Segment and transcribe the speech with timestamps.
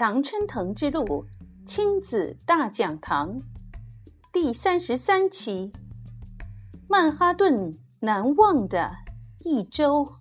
[0.00, 1.26] 常春藤之路
[1.66, 3.42] 亲子大讲堂
[4.32, 5.74] 第三十三期：
[6.88, 8.92] 曼哈顿难忘的
[9.40, 10.14] 一周。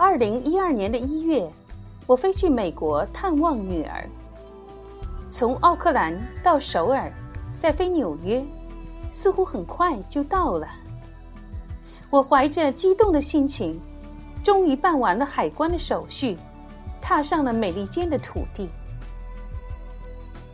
[0.00, 1.50] 二零一二年的一月，
[2.06, 4.08] 我飞去美国探望女儿。
[5.28, 7.12] 从奥克兰到首尔，
[7.58, 8.46] 再飞纽约，
[9.10, 10.68] 似乎很快就到了。
[12.10, 13.80] 我怀着激动的心情，
[14.40, 16.38] 终于办完了海关的手续，
[17.02, 18.68] 踏上了美利坚的土地。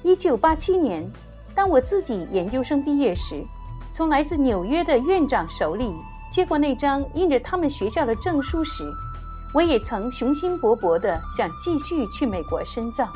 [0.02, 1.06] 一九八七年，
[1.54, 3.44] 当我自己研究生毕业时，
[3.92, 5.94] 从来自纽约的院长手里
[6.32, 8.90] 接过那张印着他们学校的证书时，
[9.54, 13.08] 我也曾雄心勃勃地想继续去美国深造，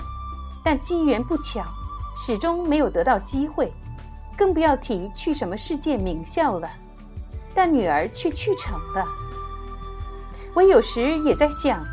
[0.63, 1.65] 但机缘不巧，
[2.17, 3.73] 始终没有得到机会，
[4.37, 6.71] 更不要提去什么世界名校了。
[7.53, 9.05] 但女儿却去成了。
[10.55, 11.85] 我有时也在想，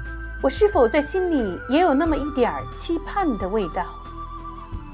[0.43, 3.83] 我是否在心里也有那么一点儿期盼的味道？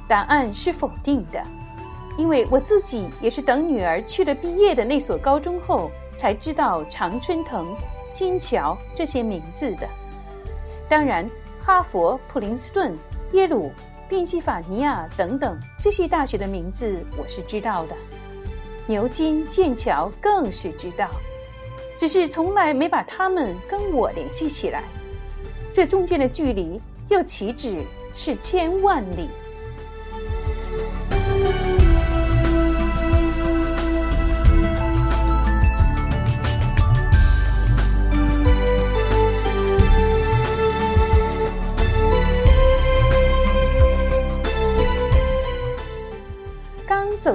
[0.07, 1.43] 答案是否定的，
[2.17, 7.67] 因为我自己也是等女儿去了毕业的那所高中后，才知道常春藤。
[8.13, 9.87] 金桥这些名字的，
[10.89, 11.29] 当然，
[11.63, 12.97] 哈佛、普林斯顿、
[13.33, 13.71] 耶鲁、
[14.09, 17.95] 宾夕法尼亚等等这些大学的名字我是知道的，
[18.85, 21.09] 牛津、剑桥更是知道，
[21.97, 24.83] 只是从来没把他们跟我联系起来，
[25.71, 27.81] 这中间的距离又岂止
[28.13, 29.29] 是千万里？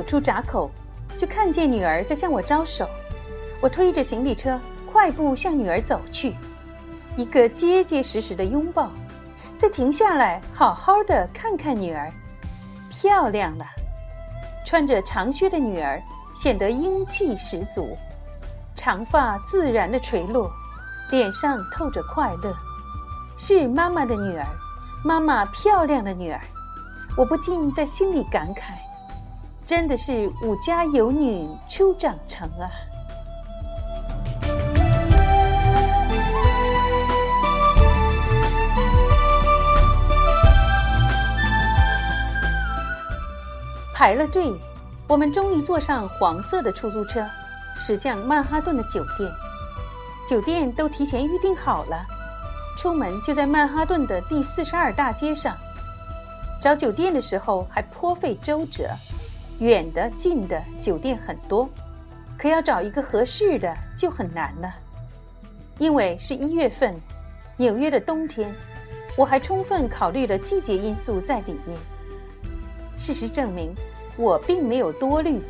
[0.07, 0.71] 出闸口，
[1.17, 2.89] 就看见女儿在向我招手。
[3.61, 6.35] 我推着行李车，快步向女儿走去，
[7.17, 8.91] 一个结结实实的拥抱，
[9.57, 12.13] 再停下来，好好的看看女儿，
[12.91, 13.67] 漂亮了。
[14.65, 16.01] 穿着长靴的女儿
[16.35, 17.97] 显得英气十足，
[18.75, 20.51] 长发自然的垂落，
[21.11, 22.55] 脸上透着快乐。
[23.39, 24.47] 是妈妈的女儿，
[25.05, 26.41] 妈妈漂亮的女儿，
[27.17, 28.86] 我不禁在心里感慨。
[29.67, 32.71] 真的是五家有女初长成啊！
[43.93, 44.55] 排了队，
[45.09, 47.27] 我们终于坐上黄色的出租车，
[47.75, 49.29] 驶向曼哈顿的酒店。
[50.29, 52.07] 酒店都提前预定好了，
[52.79, 55.57] 出门就在曼哈顿的第四十二大街上。
[56.61, 58.91] 找酒店的时候还颇费周折。
[59.61, 61.69] 远的、近的酒店很多，
[62.39, 64.75] 可要找一个合适的就很难了。
[65.79, 66.95] 因为是一月份，
[67.57, 68.55] 纽约的冬天，
[69.17, 71.79] 我还充分考虑了季节因素在里面。
[72.99, 73.75] 事实证明，
[74.17, 75.41] 我并没有多虑。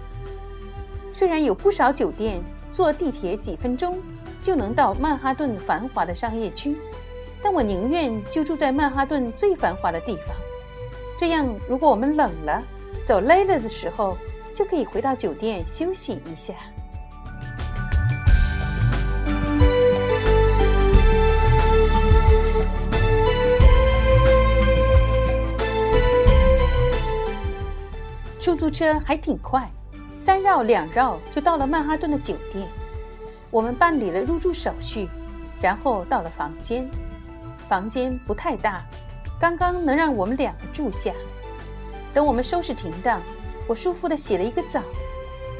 [1.12, 3.98] 虽然有不少酒店坐地铁几分钟
[4.42, 6.76] 就能到曼哈顿繁华的商业区，
[7.42, 10.36] 但我宁愿就住在曼哈顿最繁华的地方。
[11.18, 12.62] 这样，如果我们冷了，
[13.04, 14.16] 走累了的时候，
[14.54, 16.54] 就可以回到酒店休息一下。
[28.40, 29.68] 出租车还挺快，
[30.16, 32.68] 三绕两绕就到了曼哈顿的酒店。
[33.50, 35.08] 我们办理了入住手续，
[35.60, 36.88] 然后到了房间。
[37.68, 38.84] 房间不太大，
[39.40, 41.10] 刚刚能让我们两个住下。
[42.16, 43.20] 等我们收拾停当，
[43.68, 44.80] 我舒服地洗了一个澡。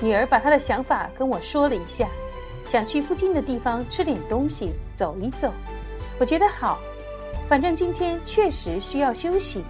[0.01, 2.09] 女儿把她的想法跟我说了一下，
[2.65, 5.53] 想去附近的地方吃点东西，走一走。
[6.19, 6.79] 我觉得好，
[7.47, 9.67] 反正今天确实需要休息，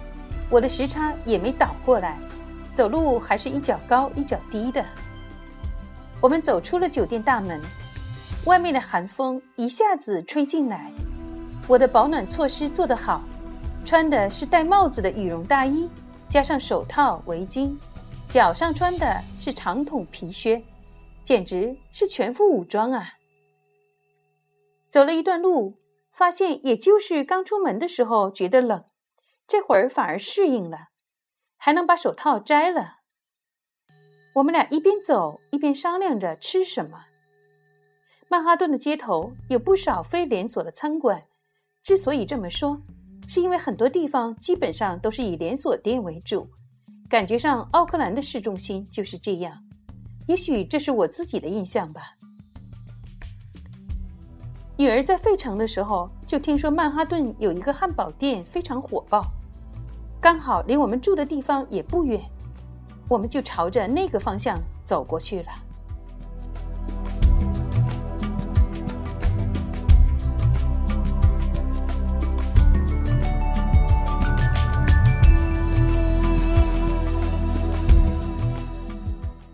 [0.49, 2.17] 我的时差也没倒过来，
[2.73, 4.85] 走路还是一脚高一脚低的。
[6.21, 7.59] 我们走出了酒店大门，
[8.45, 10.89] 外面的寒风一下子吹进来。
[11.67, 13.21] 我的保暖措施做得好，
[13.83, 15.89] 穿的是戴帽子的羽绒大衣。
[16.29, 17.75] 加上手套、围巾，
[18.29, 20.61] 脚上穿的是长筒皮靴，
[21.23, 23.13] 简直是全副武装啊！
[24.89, 25.77] 走了一段路，
[26.11, 28.83] 发现也就是刚出门的时候觉得冷，
[29.47, 30.89] 这会儿反而适应了，
[31.55, 32.97] 还能把手套摘了。
[34.35, 37.05] 我们俩一边走一边商量着吃什么。
[38.27, 41.23] 曼哈顿的街头有不少非连锁的餐馆，
[41.81, 42.81] 之所以这么说，
[43.27, 46.49] 是因为很多地方基本上都是以连锁店为主，
[47.09, 49.53] 感觉上奥克兰的市中心就是这样。
[50.27, 52.15] 也许这是我自己的印象吧。
[54.77, 59.25] 女儿在费城的时候就听说曼哈顿有一个汉堡店非常火爆，
[60.21, 62.21] 刚好离我们住的地方也不远。
[63.09, 65.49] 我们就朝着那个方向走过去了。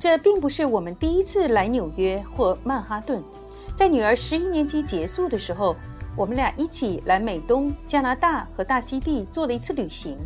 [0.04, 3.24] 这并不是我们第一次来纽约或曼哈顿。
[3.74, 5.78] 在女儿十一年级结束的时候，
[6.14, 10.18] 我们俩一起来美东、加拿大和大溪地做了一次旅行。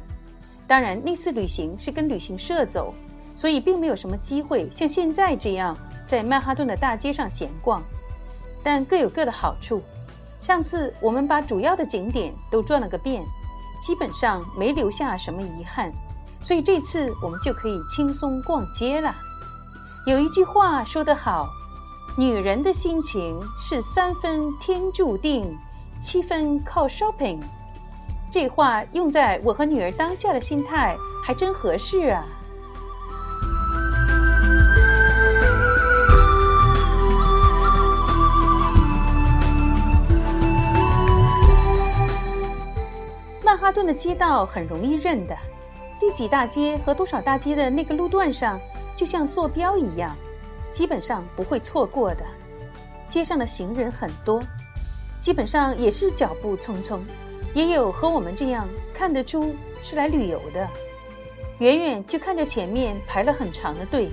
[0.66, 2.92] 当然，那次旅行是跟旅行社走。
[3.36, 5.78] 所以并没有什么机会像现在这样
[6.08, 7.84] 在曼哈顿的大街上闲逛，
[8.64, 9.84] 但各有各的好处。
[10.42, 13.24] 上次我们把主要的景点都转了个遍，
[13.80, 15.94] 基本上没留下什么遗憾，
[16.42, 19.16] 所以这次我们就可以轻松逛街了。
[20.08, 21.50] 有一句话说得好
[22.18, 25.54] ：“女人的心情是三分天注定，
[26.02, 27.42] 七分靠 shopping。”
[28.32, 30.96] 这话用在我和女儿当下的心态
[31.26, 32.24] 还真合适啊。
[43.44, 45.38] 曼哈顿的街道很容易认的，
[46.00, 48.58] 第几大街和多少大街的那个路段上，
[48.98, 50.14] 就像坐标一样，
[50.72, 52.26] 基本上不会错过的。
[53.08, 54.42] 街上的行人很多，
[55.22, 57.00] 基本上也是脚步匆匆，
[57.54, 60.68] 也有和我们这样看得出是来旅游的。
[61.60, 64.10] 远远就看着前面排了很长的队，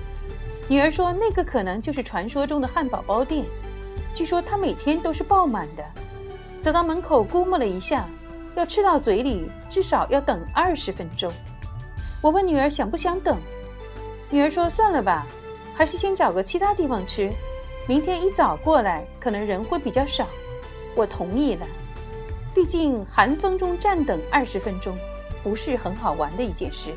[0.69, 3.45] 女儿说那个可能就是传说中的汉堡包店，
[4.13, 5.83] 据说它每天都是爆满的。
[6.61, 8.07] 走到门口估摸了一下。
[8.55, 11.29] 要吃到嘴里，至少要等二十分钟。
[12.21, 13.37] 我问女儿想不想等，
[14.31, 15.25] 女儿说算了吧，
[15.73, 17.31] 还是先找个其他地方吃。
[17.87, 20.27] 明天一早过来，可能人会比较少。
[20.95, 21.65] 我同意了，
[22.53, 24.97] 毕竟寒风中站等二十分钟，
[25.43, 26.93] 不是很好玩的一件事。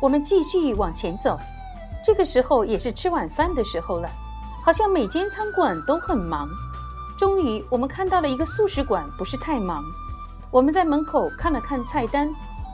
[0.00, 1.36] 我们继续往前走，
[2.04, 4.08] 这个时候也是吃晚饭的时候了，
[4.66, 6.48] 好像每间餐馆都很忙。
[7.16, 9.84] 终于，我们看到了一个素食馆，不是太忙。
[10.50, 12.28] 我们在门口看了看菜单，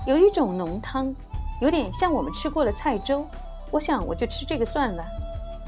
[0.07, 1.15] 有一种浓汤，
[1.61, 3.29] 有点像我们吃过的菜粥。
[3.71, 5.05] 我想，我就吃这个算了。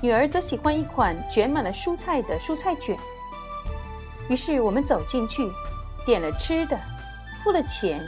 [0.01, 2.99] 女儿则喜欢一款卷满了蔬菜的蔬菜卷。
[4.31, 5.53] 于是我们走进去，
[6.07, 6.81] 点了吃的，
[7.43, 8.01] 付了钱。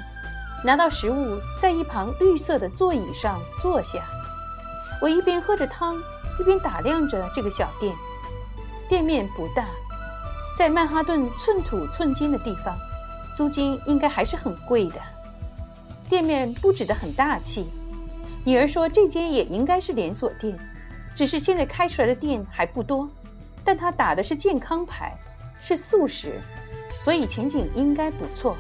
[0.65, 4.03] 拿到食物，在一旁绿色的座椅上坐下。
[5.03, 5.99] 我一边喝着汤，
[6.41, 7.95] 一边打量着这个小店。
[8.89, 9.67] 店面不大，
[10.57, 12.77] 在曼哈顿寸土寸金的地方，
[13.37, 15.01] 租金应该还是很贵的。
[16.09, 17.67] 店面布置得很大气。
[18.45, 20.57] 女儿说这间也应该是连锁店，
[21.17, 23.09] 只是现在开出来的店还不多。
[23.65, 25.13] 但他打的是健康牌，
[25.61, 26.41] 是素食，
[26.97, 28.57] 所以前景应该不错。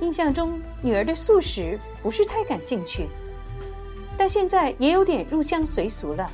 [0.00, 3.06] 印象中，女儿对素食不是太感兴趣，
[4.18, 6.28] 但现在也有点入乡随俗了，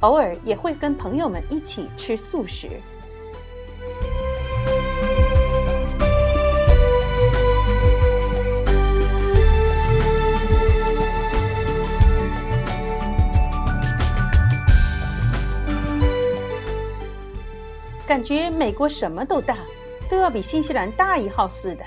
[0.00, 2.68] 偶尔也会跟朋友们一起吃素食。
[18.06, 19.58] 感觉美国什么都大，
[20.08, 21.84] 都要比新西兰大一号似的。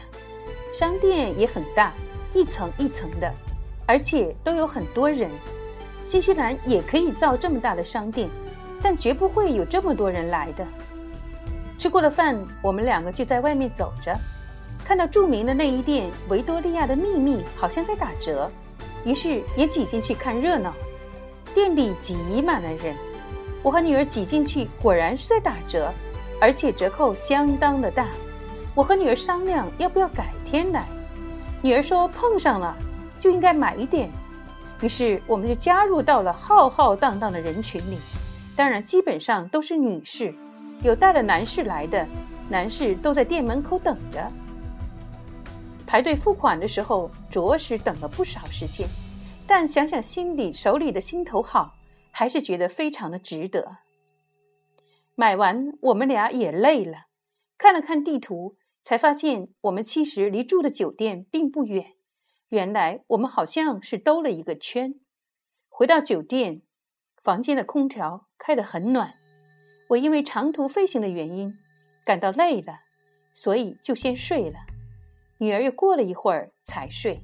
[0.74, 1.94] 商店也很大，
[2.34, 3.34] 一层一层的，
[3.88, 5.30] 而且都有很多人。
[6.10, 8.28] 新西兰也可以造这么大的商店，
[8.82, 10.66] 但绝不会有这么多人来的。
[11.78, 14.12] 吃过了饭，我们两个就在外面走着，
[14.84, 18.50] 看到著名的内衣店“维多利亚的秘密”好像在打折，
[19.06, 20.74] 于是也挤进去看热闹。
[21.54, 22.96] 店里挤满了人，
[23.62, 25.94] 我和女儿挤进去，果然是在打折，
[26.42, 28.08] 而且折扣相当的大。
[28.74, 30.88] 我和女儿商量要不要改天来，
[31.62, 32.76] 女儿说碰上了
[33.20, 34.10] 就应该买一点，
[34.82, 37.98] 于是我们就加入到了浩浩荡荡的人群里。
[38.56, 40.34] 当然，基本上都是女士，
[40.84, 42.06] 有带了男士来的，
[42.50, 44.32] 男士都在店门口等着。
[45.88, 48.88] 排队付款的时候，着实等了不少时间，
[49.48, 51.74] 但想想心里手里的心头好，
[52.12, 53.78] 还是觉得非常的值得。
[55.16, 57.08] 买完，我们俩也累了。
[57.58, 61.94] 看了看地图，才发现我们其实离住的酒店并不远。
[62.50, 64.96] 原来我们好像是兜了一个圈。
[65.68, 66.64] 回到酒店，
[67.22, 69.14] 房间的空调开得很暖。
[69.90, 71.58] 我因为长途飞行的原因
[72.04, 72.82] 感到累了，
[73.34, 74.60] 所以就先睡了。
[75.38, 77.24] 女儿又过了一会儿才睡。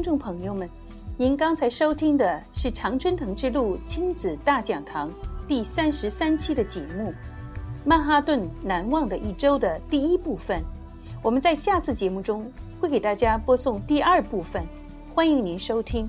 [0.00, 0.66] 听众朋友们，
[1.18, 5.10] 您刚才收听的是《常春藤之路亲子大讲堂》
[5.46, 7.10] 第三十三期的节目
[7.84, 10.62] 《曼哈顿难忘的一周》的第一部分。
[11.22, 14.64] 我们在下次节目中会给大家播送第二部分，
[15.14, 16.08] 欢迎您收听。